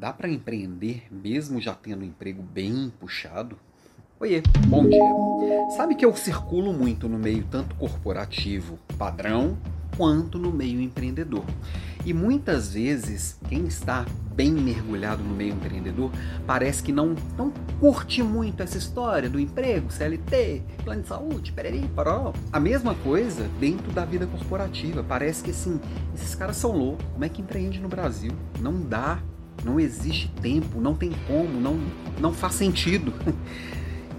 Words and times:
dá 0.00 0.14
para 0.14 0.30
empreender 0.30 1.06
mesmo 1.10 1.60
já 1.60 1.74
tendo 1.74 2.00
um 2.00 2.06
emprego 2.06 2.42
bem 2.42 2.90
puxado? 2.98 3.58
Oiê, 4.18 4.42
bom 4.66 4.88
dia. 4.88 5.70
Sabe 5.76 5.94
que 5.94 6.04
eu 6.06 6.16
circulo 6.16 6.72
muito 6.72 7.06
no 7.06 7.18
meio 7.18 7.44
tanto 7.50 7.74
corporativo 7.76 8.78
padrão 8.96 9.58
quanto 9.98 10.38
no 10.38 10.50
meio 10.50 10.80
empreendedor. 10.80 11.44
E 12.06 12.14
muitas 12.14 12.72
vezes, 12.72 13.38
quem 13.46 13.66
está 13.66 14.06
bem 14.34 14.52
mergulhado 14.52 15.22
no 15.22 15.34
meio 15.34 15.52
empreendedor 15.52 16.10
parece 16.46 16.82
que 16.82 16.92
não, 16.92 17.14
não 17.36 17.52
curte 17.78 18.22
muito 18.22 18.62
essa 18.62 18.78
história 18.78 19.28
do 19.28 19.38
emprego, 19.38 19.92
CLT, 19.92 20.62
plano 20.82 21.02
de 21.02 21.08
saúde, 21.08 21.52
pereri, 21.52 21.86
paró. 21.94 22.32
A 22.50 22.58
mesma 22.58 22.94
coisa 22.94 23.46
dentro 23.60 23.92
da 23.92 24.06
vida 24.06 24.26
corporativa. 24.26 25.02
Parece 25.02 25.44
que 25.44 25.50
assim, 25.50 25.78
esses 26.14 26.34
caras 26.34 26.56
são 26.56 26.72
loucos. 26.72 27.04
Como 27.12 27.24
é 27.24 27.28
que 27.28 27.42
empreende 27.42 27.78
no 27.78 27.88
Brasil? 27.88 28.32
Não 28.60 28.80
dá, 28.80 29.22
não 29.64 29.78
existe 29.78 30.28
tempo, 30.40 30.80
não 30.80 30.94
tem 30.94 31.12
como, 31.26 31.60
não, 31.60 31.78
não 32.18 32.32
faz 32.32 32.54
sentido. 32.54 33.12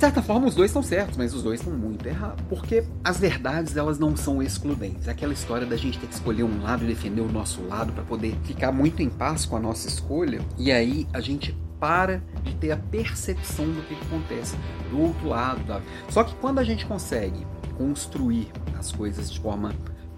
De 0.02 0.06
certa 0.06 0.24
forma, 0.24 0.48
os 0.48 0.56
dois 0.56 0.72
estão 0.72 0.82
certos, 0.82 1.16
mas 1.16 1.32
os 1.32 1.44
dois 1.44 1.60
estão 1.60 1.78
muito 1.78 2.04
errados. 2.08 2.44
Porque 2.50 2.84
as 3.04 3.20
verdades, 3.20 3.78
elas 3.78 4.00
não 4.00 4.18
são 4.18 4.42
excludentes. 4.42 5.08
Aquela 5.08 5.32
história 5.32 5.68
da 5.68 5.78
gente 5.78 6.00
ter 6.00 6.08
que 6.08 6.14
escolher 6.16 6.42
um 6.42 6.64
lado 6.64 6.84
e 6.84 6.88
defender 6.88 7.22
o 7.22 7.32
nosso 7.32 7.62
lado 7.68 7.94
para 7.94 8.04
poder 8.04 8.36
ficar 8.44 8.72
muito 8.72 9.04
em 9.04 9.10
paz 9.10 9.46
com 9.46 9.56
a 9.56 9.60
nossa 9.60 9.88
escolha. 9.88 10.42
E 10.58 10.72
aí 10.72 11.08
a 11.14 11.22
gente 11.22 11.56
para 11.80 12.24
de 12.44 12.56
ter 12.56 12.72
a 12.72 12.78
percepção 12.78 13.66
do 13.66 13.82
que, 13.84 13.94
acontece 13.94 14.56
do 14.90 15.02
outro 15.02 15.28
lado. 15.28 15.84
Só 16.10 16.24
que 16.24 16.34
quando 16.36 16.60
a 16.60 16.64
gente 16.64 16.86
consegue 16.86 17.46
construir 17.78 18.48
as 18.80 18.92
coisas 18.92 19.32
de 19.32 19.40
forma 19.40 19.72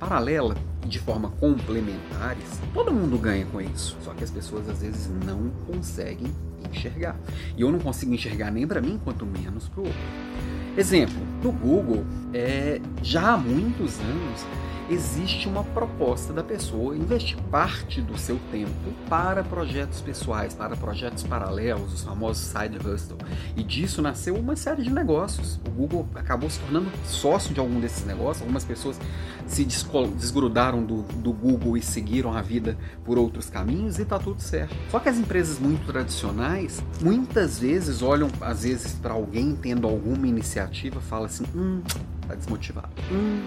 paralela 0.04 0.56
e 0.84 0.88
de 0.90 1.00
forma 1.00 1.30
complementares, 1.40 2.60
todo 2.74 2.92
mundo 2.92 3.18
ganha 3.18 3.46
com 3.46 3.62
isso. 3.62 3.98
Só 4.02 4.14
que 4.14 4.24
as 4.24 4.30
pessoas 4.30 4.68
às 4.68 4.82
vezes 4.82 5.10
não 5.26 5.50
conseguem 5.66 6.30
enxergar. 6.70 7.16
E 7.56 7.62
eu 7.62 7.72
não 7.72 7.80
consigo 7.80 8.14
enxergar 8.14 8.52
nem 8.52 8.68
para 8.68 8.82
mim, 8.82 9.00
quanto 9.02 9.26
menos 9.26 9.70
para 9.70 9.82
o 9.82 9.86
outro. 9.86 10.33
Exemplo, 10.76 11.16
no 11.44 11.52
Google, 11.52 12.04
é, 12.34 12.82
já 13.04 13.34
há 13.34 13.38
muitos 13.38 14.00
anos, 14.00 14.44
existe 14.90 15.48
uma 15.48 15.64
proposta 15.64 16.34
da 16.34 16.44
pessoa 16.44 16.96
investir 16.96 17.38
parte 17.50 18.02
do 18.02 18.18
seu 18.18 18.40
tempo 18.52 18.72
para 19.10 19.44
projetos 19.44 20.02
pessoais, 20.02 20.54
para 20.54 20.76
projetos 20.76 21.24
paralelos, 21.24 21.94
os 21.94 22.02
famosos 22.02 22.44
side 22.44 22.78
hustle. 22.78 23.18
E 23.56 23.64
disso 23.64 24.02
nasceu 24.02 24.36
uma 24.36 24.56
série 24.56 24.84
de 24.84 24.90
negócios. 24.90 25.60
O 25.68 25.70
Google 25.70 26.08
acabou 26.16 26.50
se 26.50 26.60
tornando 26.60 26.92
sócio 27.06 27.54
de 27.54 27.60
algum 27.60 27.80
desses 27.80 28.06
negócios. 28.06 28.42
Algumas 28.42 28.66
pessoas 28.66 29.00
se 29.48 29.66
desgrudaram 29.66 30.84
do, 30.84 31.04
do 31.04 31.32
Google 31.32 31.78
e 31.78 31.82
seguiram 31.82 32.34
a 32.34 32.42
vida 32.42 32.78
por 33.04 33.18
outros 33.18 33.50
caminhos 33.50 34.00
e 34.00 34.04
está 34.04 34.20
tudo 34.20 34.42
certo. 34.42 34.76
Só 34.90 35.00
que 35.00 35.10
as 35.10 35.18
empresas 35.18 35.60
muito 35.60 35.86
tradicionais 35.86 36.82
muitas 37.02 37.60
vezes 37.60 38.02
olham 38.02 38.30
às 38.42 38.64
vezes 38.64 38.94
para 38.94 39.14
alguém 39.14 39.56
tendo 39.56 39.88
alguma 39.88 40.28
iniciativa, 40.28 40.63
fala 41.02 41.26
assim, 41.26 41.46
hum, 41.56 41.82
tá 42.28 42.36
desmotivado. 42.36 42.90
Hum, 43.12 43.42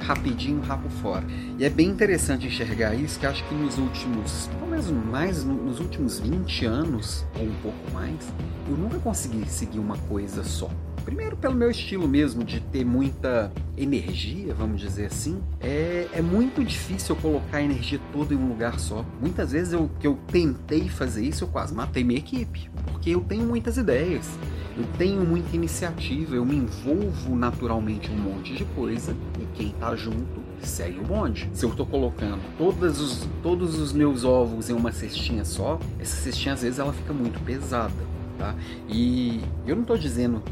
rapidinho, 0.00 0.60
rapo 0.62 0.88
fora. 0.88 1.24
E 1.58 1.64
é 1.64 1.70
bem 1.70 1.88
interessante 1.88 2.46
enxergar 2.46 2.94
isso, 2.94 3.18
que 3.18 3.26
acho 3.26 3.44
que 3.44 3.54
nos 3.54 3.78
últimos, 3.78 4.48
talvez 4.58 4.90
mais 4.90 5.44
nos 5.44 5.80
últimos 5.80 6.18
20 6.18 6.66
anos, 6.66 7.24
ou 7.38 7.44
um 7.44 7.54
pouco 7.62 7.90
mais, 7.92 8.32
eu 8.68 8.76
nunca 8.76 8.98
consegui 8.98 9.48
seguir 9.48 9.78
uma 9.78 9.96
coisa 9.98 10.42
só. 10.44 10.70
Primeiro, 11.04 11.36
pelo 11.36 11.54
meu 11.54 11.68
estilo 11.68 12.06
mesmo, 12.06 12.44
de 12.44 12.60
ter 12.60 12.84
muita 12.84 13.52
energia, 13.76 14.54
vamos 14.54 14.80
dizer 14.80 15.06
assim, 15.06 15.42
é, 15.60 16.06
é 16.12 16.22
muito 16.22 16.64
difícil 16.64 17.16
eu 17.16 17.20
colocar 17.20 17.58
a 17.58 17.62
energia 17.62 18.00
toda 18.12 18.32
em 18.32 18.36
um 18.36 18.48
lugar 18.48 18.78
só. 18.78 19.04
Muitas 19.20 19.50
vezes 19.50 19.72
eu, 19.72 19.90
que 19.98 20.06
eu 20.06 20.16
tentei 20.28 20.88
fazer 20.88 21.24
isso, 21.24 21.44
eu 21.44 21.48
quase 21.48 21.74
matei 21.74 22.04
minha 22.04 22.20
equipe, 22.20 22.70
porque 22.86 23.10
eu 23.10 23.20
tenho 23.20 23.44
muitas 23.44 23.76
ideias, 23.76 24.28
eu 24.76 24.84
tenho 24.96 25.24
muita 25.24 25.54
iniciativa, 25.54 26.34
eu 26.34 26.44
me 26.44 26.56
envolvo 26.56 27.36
naturalmente 27.36 28.10
em 28.10 28.14
um 28.14 28.18
monte 28.18 28.54
de 28.54 28.64
coisa 28.64 29.14
e 29.40 29.46
quem 29.54 29.70
tá 29.70 29.94
junto 29.94 30.42
segue 30.62 31.00
o 31.00 31.02
bonde. 31.02 31.50
Se 31.52 31.64
eu 31.64 31.70
estou 31.70 31.84
colocando 31.84 32.40
todos 32.56 33.00
os, 33.00 33.28
todos 33.42 33.78
os 33.78 33.92
meus 33.92 34.24
ovos 34.24 34.70
em 34.70 34.72
uma 34.72 34.92
cestinha 34.92 35.44
só, 35.44 35.78
essa 35.98 36.16
cestinha 36.16 36.54
às 36.54 36.62
vezes 36.62 36.78
ela 36.78 36.92
fica 36.92 37.12
muito 37.12 37.40
pesada, 37.40 37.92
tá? 38.38 38.54
E 38.88 39.40
eu 39.66 39.74
não 39.74 39.82
estou 39.82 39.98
dizendo 39.98 40.42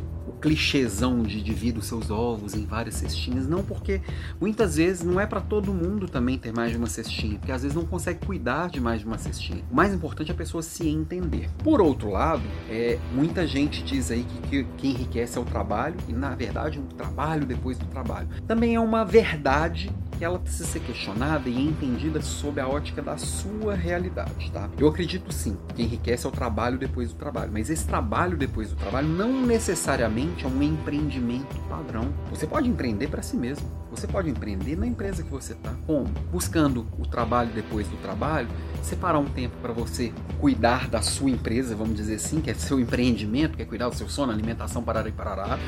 clichêzão 0.40 1.22
de 1.22 1.42
divida 1.42 1.78
os 1.78 1.86
seus 1.86 2.10
ovos 2.10 2.54
em 2.54 2.64
várias 2.64 2.96
cestinhas, 2.96 3.46
não, 3.46 3.62
porque 3.62 4.00
muitas 4.40 4.76
vezes 4.76 5.02
não 5.02 5.20
é 5.20 5.26
para 5.26 5.40
todo 5.40 5.72
mundo 5.72 6.08
também 6.08 6.38
ter 6.38 6.52
mais 6.52 6.72
de 6.72 6.78
uma 6.78 6.86
cestinha, 6.86 7.38
porque 7.38 7.52
às 7.52 7.62
vezes 7.62 7.76
não 7.76 7.84
consegue 7.84 8.24
cuidar 8.24 8.68
de 8.68 8.80
mais 8.80 9.00
de 9.00 9.06
uma 9.06 9.18
cestinha. 9.18 9.62
O 9.70 9.74
mais 9.74 9.92
importante 9.92 10.30
é 10.30 10.34
a 10.34 10.36
pessoa 10.36 10.62
se 10.62 10.88
entender. 10.88 11.48
Por 11.62 11.80
outro 11.80 12.10
lado, 12.10 12.42
é, 12.68 12.98
muita 13.12 13.46
gente 13.46 13.82
diz 13.82 14.10
aí 14.10 14.24
que, 14.24 14.48
que, 14.48 14.64
que 14.76 14.88
enriquece 14.88 15.36
é 15.36 15.40
o 15.40 15.44
trabalho, 15.44 15.96
e 16.08 16.12
na 16.12 16.34
verdade 16.34 16.78
o 16.78 16.82
trabalho 16.82 17.44
depois 17.44 17.78
do 17.78 17.86
trabalho. 17.86 18.28
Também 18.46 18.74
é 18.74 18.80
uma 18.80 19.04
verdade 19.04 19.90
que 20.20 20.24
ela 20.26 20.38
precisa 20.38 20.66
ser 20.66 20.80
questionada 20.80 21.48
e 21.48 21.58
entendida 21.58 22.20
sob 22.20 22.60
a 22.60 22.68
ótica 22.68 23.00
da 23.00 23.16
sua 23.16 23.74
realidade, 23.74 24.50
tá? 24.52 24.68
Eu 24.78 24.86
acredito 24.86 25.32
sim 25.32 25.56
que 25.74 25.82
enriquece 25.82 26.26
é 26.26 26.28
o 26.28 26.30
trabalho 26.30 26.76
depois 26.76 27.10
do 27.10 27.14
trabalho, 27.14 27.50
mas 27.50 27.70
esse 27.70 27.86
trabalho 27.86 28.36
depois 28.36 28.68
do 28.68 28.76
trabalho 28.76 29.08
não 29.08 29.46
necessariamente 29.46 30.44
é 30.44 30.46
um 30.46 30.62
empreendimento 30.62 31.58
padrão. 31.70 32.12
Você 32.28 32.46
pode 32.46 32.68
empreender 32.68 33.08
para 33.08 33.22
si 33.22 33.34
mesmo. 33.34 33.66
Você 33.90 34.06
pode 34.06 34.28
empreender 34.28 34.76
na 34.76 34.86
empresa 34.86 35.22
que 35.22 35.30
você 35.30 35.54
está. 35.54 35.72
Como? 35.86 36.04
Buscando 36.30 36.86
o 36.98 37.06
trabalho 37.06 37.50
depois 37.54 37.88
do 37.88 37.96
trabalho, 37.96 38.48
separar 38.82 39.18
um 39.18 39.24
tempo 39.24 39.56
para 39.62 39.72
você 39.72 40.12
cuidar 40.38 40.86
da 40.86 41.00
sua 41.00 41.30
empresa, 41.30 41.74
vamos 41.74 41.96
dizer 41.96 42.16
assim, 42.16 42.42
que 42.42 42.50
é 42.50 42.54
seu 42.54 42.78
empreendimento, 42.78 43.56
que 43.56 43.62
é 43.62 43.64
cuidar 43.64 43.88
do 43.88 43.96
seu 43.96 44.08
sono, 44.08 44.30
alimentação, 44.30 44.82
parará 44.82 45.08
e 45.08 45.12
parará. 45.12 45.58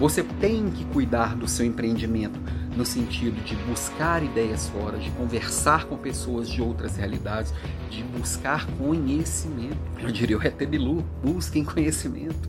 Você 0.00 0.22
tem 0.22 0.70
que 0.70 0.82
cuidar 0.86 1.36
do 1.36 1.46
seu 1.46 1.66
empreendimento 1.66 2.40
no 2.74 2.86
sentido 2.86 3.38
de 3.44 3.54
buscar 3.66 4.22
ideias 4.22 4.66
fora, 4.66 4.96
de 4.96 5.10
conversar 5.10 5.84
com 5.84 5.98
pessoas 5.98 6.48
de 6.48 6.62
outras 6.62 6.96
realidades, 6.96 7.52
de 7.90 8.02
buscar 8.04 8.66
conhecimento. 8.78 9.76
Eu 9.98 10.10
diria 10.10 10.38
o 10.38 10.40
Retebilu, 10.40 11.04
busquem 11.22 11.62
conhecimento. 11.62 12.48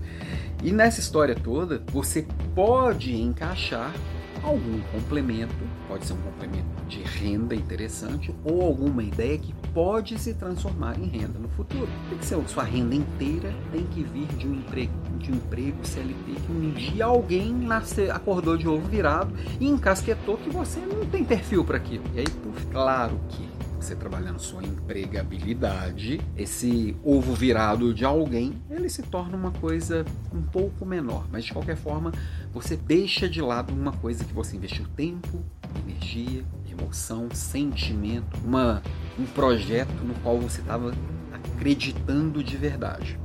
E 0.63 0.72
nessa 0.72 1.01
história 1.01 1.35
toda, 1.35 1.84
você 1.91 2.25
pode 2.56 3.13
encaixar 3.22 3.94
algum 4.41 4.79
complemento, 4.94 5.53
pode 5.89 6.06
ser 6.06 6.13
um 6.13 6.22
complemento 6.22 6.85
de 6.88 7.01
renda 7.03 7.53
interessante 7.53 8.33
ou 8.45 8.62
alguma 8.62 9.03
ideia 9.03 9.38
que 9.38 9.53
pode 9.73 10.18
se 10.18 10.33
transformar 10.33 10.97
em 10.97 11.06
renda 11.06 11.38
no 11.38 11.50
futuro. 11.50 11.89
Tem 12.09 12.18
que 12.18 12.50
sua 12.50 12.63
renda 12.63 12.95
inteira 12.95 13.53
tem 13.73 13.85
que 13.88 14.03
vir 14.03 14.28
de 14.38 14.47
um 14.47 14.53
emprego, 14.53 14.94
de 15.22 15.32
emprego 15.32 15.86
CLT 15.86 16.42
que 16.46 16.52
um 16.52 16.72
dia 16.72 17.06
alguém 17.06 17.54
nasce, 17.54 18.09
acordou 18.09 18.58
de 18.58 18.68
ovo 18.68 18.88
virado 18.88 19.34
e 19.59 19.68
encasquetou 19.68 20.38
que 20.38 20.50
você 20.50 20.80
não 20.80 21.06
tem 21.06 21.24
perfil 21.24 21.64
para 21.64 21.78
aquilo. 21.78 22.04
E 22.14 22.20
aí, 22.20 22.28
claro 22.72 23.20
que 23.30 23.52
você 23.81 23.96
trabalhando 23.96 24.40
sua 24.40 24.64
empregabilidade, 24.64 26.22
esse 26.38 26.96
ovo 27.04 27.34
virado 27.34 27.94
de 27.94 28.06
alguém, 28.06 28.62
ele 28.70 28.88
se 28.90 29.02
torna 29.02 29.36
uma 29.36 29.52
coisa 29.52 30.06
um 30.31 30.42
pouco 30.42 30.86
menor. 30.86 31.26
Mas 31.31 31.46
de 31.46 31.54
qualquer 31.54 31.76
forma, 31.76 32.12
você 32.54 32.78
deixa 32.78 33.28
de 33.28 33.42
lado 33.42 33.74
uma 33.74 33.92
coisa 33.92 34.24
que 34.24 34.34
você 34.34 34.56
investiu 34.56 34.86
tempo, 34.96 35.44
energia, 35.88 36.46
emoção, 36.70 37.28
sentimento, 37.34 38.38
uma, 38.46 38.84
um 39.18 39.26
projeto 39.26 40.04
no 40.04 40.14
qual 40.16 40.40
você 40.40 40.62
estava 40.62 40.94
acreditando 41.34 42.44
de 42.44 42.58
verdade. 42.58 43.20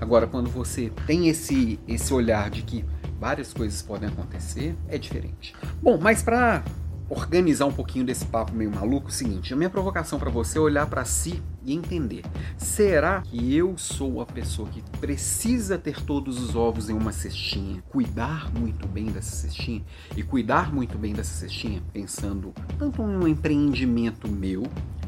Agora, 0.00 0.26
quando 0.26 0.48
você 0.48 0.90
tem 1.06 1.28
esse, 1.28 1.78
esse 1.86 2.12
olhar 2.14 2.50
de 2.50 2.62
que 2.62 2.84
várias 3.18 3.52
coisas 3.52 3.82
podem 3.82 4.08
acontecer, 4.08 4.74
é 4.88 4.96
diferente. 4.96 5.54
Bom, 5.82 5.98
mas 6.00 6.22
para 6.22 6.64
organizar 7.10 7.66
um 7.66 7.72
pouquinho 7.72 8.04
desse 8.04 8.24
papo 8.24 8.52
meio 8.52 8.70
maluco, 8.70 9.08
é 9.08 9.10
o 9.10 9.12
seguinte, 9.12 9.52
a 9.52 9.56
minha 9.56 9.68
provocação 9.68 10.18
para 10.18 10.30
você 10.30 10.58
é 10.58 10.60
olhar 10.60 10.86
para 10.86 11.04
si 11.04 11.42
e 11.64 11.74
entender. 11.74 12.24
Será 12.56 13.20
que 13.20 13.54
eu 13.54 13.76
sou 13.76 14.20
a 14.20 14.26
pessoa 14.26 14.68
que 14.68 14.80
precisa 14.98 15.76
ter 15.76 16.00
todos 16.02 16.40
os 16.40 16.54
ovos 16.54 16.88
em 16.88 16.92
uma 16.92 17.12
cestinha, 17.12 17.82
cuidar 17.90 18.50
muito 18.54 18.86
bem 18.86 19.06
dessa 19.06 19.34
cestinha 19.34 19.84
e 20.16 20.22
cuidar 20.22 20.72
muito 20.72 20.96
bem 20.96 21.12
dessa 21.12 21.34
cestinha, 21.34 21.82
pensando 21.92 22.54
tanto 22.78 23.02
em 23.02 23.16
um 23.16 23.26
empreendimento 23.26 24.28
meu 24.28 24.62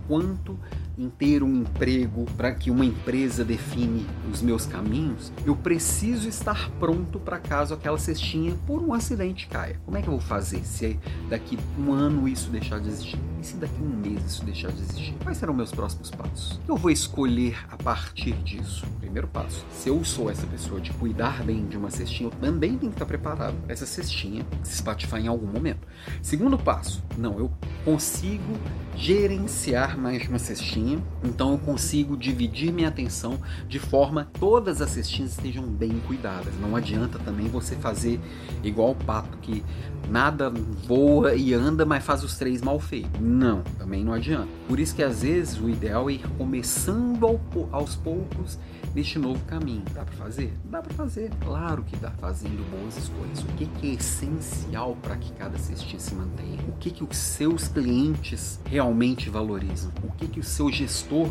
quanto 0.09 0.59
em 0.97 1.09
ter 1.09 1.43
um 1.43 1.63
emprego 1.63 2.27
para 2.37 2.53
que 2.53 2.71
uma 2.71 2.85
empresa 2.85 3.45
define 3.45 4.07
os 4.31 4.43
meus 4.43 4.67
caminhos, 4.67 5.33
eu 5.45 5.57
preciso 5.57 6.29
estar 6.29 6.71
pronto 6.79 7.19
para 7.19 7.39
caso 7.39 7.75
aquela 7.75 7.99
cestinha 7.99 8.55
por 8.67 8.83
um 8.83 8.93
acidente 8.93 9.47
caia. 9.47 9.81
Como 9.85 9.97
é 9.97 10.03
que 10.03 10.09
eu 10.09 10.13
vou 10.13 10.21
fazer 10.21 10.65
se 10.65 10.99
daqui 11.29 11.59
um 11.79 11.93
ano 11.93 12.29
isso 12.29 12.51
deixar 12.51 12.81
de 12.81 12.89
existir? 12.89 13.19
E 13.41 13.45
se 13.45 13.57
daqui 13.57 13.83
um 13.83 13.89
mês 13.89 14.25
isso 14.25 14.45
deixar 14.45 14.71
de 14.71 14.81
existir? 14.81 15.15
Quais 15.23 15.39
serão 15.39 15.55
meus 15.55 15.73
próximos 15.73 16.11
passos? 16.11 16.61
Eu 16.69 16.77
vou 16.77 16.91
escolher 16.91 17.59
a 17.71 17.77
partir 17.77 18.35
disso. 18.43 18.87
Primeiro 19.01 19.27
passo: 19.29 19.65
se 19.73 19.89
eu 19.89 20.05
sou 20.05 20.31
essa 20.31 20.47
pessoa 20.47 20.81
de 20.81 20.93
cuidar 20.93 21.43
bem 21.43 21.67
de 21.67 21.77
uma 21.77 21.91
cestinha, 21.91 22.29
eu 22.29 22.33
também 22.41 22.79
tenho 22.79 22.93
que 22.93 22.97
estar 22.97 23.07
preparado 23.07 23.55
para 23.63 23.73
essa 23.73 23.87
cestinha 23.87 24.47
se 24.63 24.75
espatifar 24.75 25.21
em 25.21 25.27
algum 25.27 25.47
momento. 25.47 25.87
Segundo 26.23 26.57
passo: 26.57 27.03
não, 27.17 27.39
eu 27.39 27.51
consigo 27.85 28.57
gerenciar 28.97 29.99
mais 29.99 30.29
uma 30.29 30.39
cestinha, 30.39 30.82
então 31.23 31.53
eu 31.53 31.59
consigo 31.59 32.17
dividir 32.17 32.73
minha 32.73 32.89
atenção 32.89 33.39
de 33.69 33.79
forma 33.79 34.29
que 34.33 34.41
todas 34.41 34.81
as 34.81 34.91
cestinhas 34.91 35.33
estejam 35.33 35.65
bem 35.65 36.01
cuidadas. 36.07 36.55
Não 36.61 36.75
adianta 36.77 37.19
também 37.19 37.49
você 37.49 37.77
fazer 37.77 38.21
igual 38.63 38.91
o 38.91 38.95
pato 38.95 39.39
que 39.39 39.65
nada 40.09 40.51
voa 40.51 41.35
e 41.35 41.55
anda, 41.55 41.85
mas 41.85 42.05
faz 42.05 42.23
os 42.23 42.37
três 42.37 42.61
mal 42.61 42.79
feitos. 42.79 43.21
Não, 43.21 43.63
também 43.79 44.05
não 44.05 44.13
adianta. 44.13 44.49
Por 44.69 44.79
isso 44.79 44.95
que 44.95 45.03
às 45.03 45.23
vezes 45.23 45.59
o 45.59 45.69
ideal 45.69 46.09
é 46.11 46.15
ir 46.15 46.29
começando 46.37 47.41
aos 47.71 47.97
poucos 47.97 48.59
neste 48.95 49.19
novo 49.19 49.43
caminho. 49.45 49.83
Dá 49.95 50.05
para 50.05 50.15
fazer? 50.15 50.53
Dá 50.65 50.83
para 50.83 50.95
fazer. 50.95 51.31
Claro 51.41 51.83
que 51.85 51.97
dá, 51.97 52.11
fazendo 52.13 52.69
boas 52.71 52.97
escolhas. 52.97 53.41
O 53.41 53.47
que, 53.57 53.67
que 53.67 53.91
é 53.91 53.95
essencial 53.95 54.97
para 55.03 55.17
que 55.17 55.33
cada 55.33 55.59
cestinha 55.59 56.01
se 56.01 56.15
mantenha? 56.15 56.59
O 56.69 56.73
que, 56.73 56.91
que 56.91 57.05
os 57.05 57.17
seus 57.17 57.69
clientes 57.69 58.61
realmente 58.65 59.31
valorizam? 59.31 59.91
O 60.03 60.13
que, 60.13 60.27
que 60.27 60.41
o 60.41 60.45
seu 60.45 60.71
gestor 60.73 61.29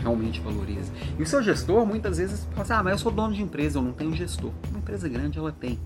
realmente 0.00 0.40
valoriza? 0.40 0.92
E 1.18 1.22
o 1.22 1.26
seu 1.26 1.42
gestor 1.42 1.84
muitas 1.86 2.18
vezes 2.18 2.46
fala 2.50 2.62
assim, 2.62 2.72
ah, 2.72 2.82
mas 2.82 2.92
eu 2.94 2.98
sou 2.98 3.12
dono 3.12 3.34
de 3.34 3.42
empresa, 3.42 3.78
eu 3.78 3.82
não 3.82 3.92
tenho 3.92 4.14
gestor. 4.14 4.50
Uma 4.70 4.78
empresa 4.78 5.08
grande 5.08 5.38
ela 5.38 5.52
tem. 5.52 5.78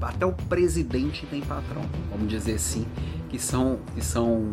até 0.00 0.26
o 0.26 0.32
presidente 0.32 1.26
tem 1.26 1.40
patrão, 1.40 1.82
vamos 2.10 2.28
dizer 2.28 2.54
assim, 2.54 2.86
que 3.28 3.38
são, 3.38 3.78
que 3.94 4.04
são 4.04 4.50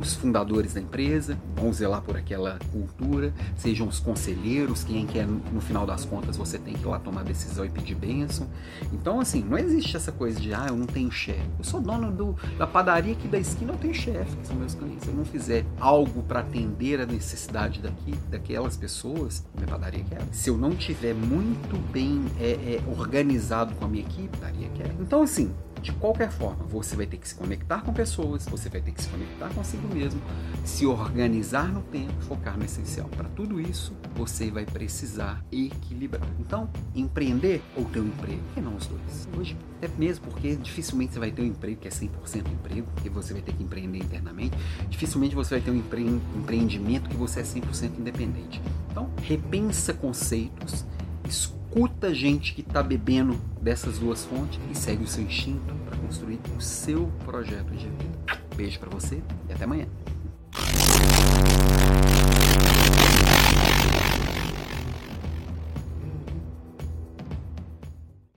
os 0.00 0.14
fundadores 0.14 0.74
da 0.74 0.80
empresa, 0.80 1.38
vão 1.54 1.72
zelar 1.72 2.00
por 2.02 2.16
aquela 2.16 2.58
cultura, 2.72 3.32
sejam 3.56 3.86
os 3.86 4.00
conselheiros, 4.00 4.82
quem 4.82 5.06
quer, 5.06 5.26
no 5.26 5.60
final 5.60 5.86
das 5.86 6.04
contas, 6.04 6.36
você 6.36 6.58
tem 6.58 6.74
que 6.74 6.82
ir 6.82 6.86
lá 6.86 6.98
tomar 6.98 7.22
decisão 7.22 7.64
e 7.64 7.68
pedir 7.68 7.94
bênção. 7.94 8.48
Então, 8.92 9.20
assim, 9.20 9.44
não 9.44 9.58
existe 9.58 9.96
essa 9.96 10.10
coisa 10.10 10.40
de, 10.40 10.54
ah, 10.54 10.66
eu 10.68 10.76
não 10.76 10.86
tenho 10.86 11.10
chefe. 11.10 11.48
Eu 11.58 11.64
sou 11.64 11.80
dono 11.80 12.10
do, 12.10 12.36
da 12.56 12.66
padaria 12.66 13.12
aqui 13.12 13.28
da 13.28 13.38
esquina, 13.38 13.72
eu 13.72 13.78
tenho 13.78 13.94
chefe, 13.94 14.36
que 14.36 14.46
são 14.46 14.56
meus 14.56 14.74
clientes. 14.74 15.04
Se 15.04 15.10
eu 15.10 15.14
não 15.14 15.24
fizer 15.24 15.64
algo 15.78 16.22
para 16.22 16.40
atender 16.40 17.00
a 17.00 17.06
necessidade 17.06 17.80
daqui, 17.80 18.14
daquelas 18.30 18.76
pessoas, 18.76 19.44
minha 19.54 19.66
padaria 19.66 20.04
quer. 20.04 20.22
Se 20.32 20.48
eu 20.48 20.56
não 20.56 20.74
tiver 20.74 21.14
muito 21.14 21.78
bem 21.90 22.24
é, 22.40 22.52
é, 22.52 22.80
organizado 22.98 23.74
com 23.74 23.84
a 23.84 23.88
minha 23.88 24.04
equipe, 24.04 24.36
padaria 24.38 24.68
quer. 24.74 24.90
Então, 25.00 25.22
assim, 25.22 25.52
de 25.80 25.92
qualquer 25.92 26.30
forma, 26.30 26.64
você 26.64 26.94
vai 26.94 27.06
ter 27.06 27.16
que 27.16 27.28
se 27.28 27.34
conectar 27.34 27.80
com 27.82 27.92
pessoas, 27.92 28.46
você 28.46 28.68
vai 28.68 28.80
ter 28.80 28.92
que 28.92 29.02
se 29.02 29.08
conectar 29.08 29.48
consigo 29.50 29.86
mesmo, 29.92 30.20
se 30.64 30.86
organizar 30.86 31.68
no 31.68 31.82
tempo, 31.82 32.12
focar 32.22 32.56
no 32.56 32.64
essencial. 32.64 33.08
Para 33.08 33.28
tudo 33.30 33.60
isso, 33.60 33.92
você 34.14 34.50
vai 34.50 34.66
precisar 34.66 35.44
equilibrar. 35.50 36.28
Então, 36.38 36.68
empreender 36.94 37.62
ou 37.76 37.84
ter 37.86 38.00
um 38.00 38.06
emprego? 38.06 38.42
Que 38.54 38.60
não 38.60 38.76
os 38.76 38.86
dois. 38.86 39.28
Hoje, 39.38 39.56
é 39.80 39.88
mesmo 39.98 40.26
porque 40.26 40.56
dificilmente 40.56 41.14
você 41.14 41.18
vai 41.18 41.30
ter 41.30 41.42
um 41.42 41.46
emprego 41.46 41.80
que 41.80 41.88
é 41.88 41.90
100% 41.90 42.50
emprego, 42.52 42.86
porque 42.94 43.08
você 43.08 43.32
vai 43.32 43.42
ter 43.42 43.52
que 43.52 43.62
empreender 43.62 43.98
internamente. 43.98 44.56
Dificilmente 44.88 45.34
você 45.34 45.54
vai 45.54 45.60
ter 45.60 45.70
um 45.70 45.78
empre 45.78 46.02
empreendimento 46.36 47.08
que 47.08 47.16
você 47.16 47.40
é 47.40 47.42
100% 47.42 47.98
independente. 47.98 48.60
Então, 48.90 49.10
repensa 49.22 49.94
conceitos, 49.94 50.84
escolha 51.26 51.59
escuta 51.70 52.12
gente 52.12 52.52
que 52.52 52.62
está 52.62 52.82
bebendo 52.82 53.38
dessas 53.62 54.00
duas 54.00 54.24
fontes 54.24 54.58
e 54.72 54.76
segue 54.76 55.04
o 55.04 55.06
seu 55.06 55.22
instinto 55.22 55.72
para 55.88 55.96
construir 55.98 56.40
o 56.58 56.60
seu 56.60 57.08
projeto 57.24 57.70
de 57.70 57.86
vida. 57.86 58.18
Beijo 58.56 58.80
para 58.80 58.90
você 58.90 59.22
e 59.48 59.52
até 59.52 59.64
amanhã. 59.64 59.86